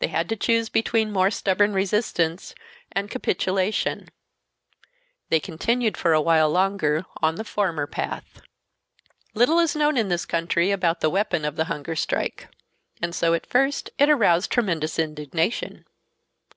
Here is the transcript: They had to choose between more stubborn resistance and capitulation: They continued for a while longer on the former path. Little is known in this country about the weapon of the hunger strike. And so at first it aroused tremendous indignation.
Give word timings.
They 0.00 0.08
had 0.08 0.28
to 0.30 0.34
choose 0.36 0.68
between 0.68 1.12
more 1.12 1.30
stubborn 1.30 1.72
resistance 1.74 2.56
and 2.90 3.08
capitulation: 3.08 4.08
They 5.28 5.38
continued 5.38 5.96
for 5.96 6.12
a 6.12 6.20
while 6.20 6.50
longer 6.50 7.04
on 7.22 7.36
the 7.36 7.44
former 7.44 7.86
path. 7.86 8.40
Little 9.32 9.60
is 9.60 9.76
known 9.76 9.96
in 9.96 10.08
this 10.08 10.26
country 10.26 10.72
about 10.72 10.98
the 11.02 11.08
weapon 11.08 11.44
of 11.44 11.54
the 11.54 11.66
hunger 11.66 11.94
strike. 11.94 12.48
And 13.00 13.14
so 13.14 13.32
at 13.32 13.46
first 13.46 13.90
it 13.96 14.10
aroused 14.10 14.50
tremendous 14.50 14.98
indignation. 14.98 15.84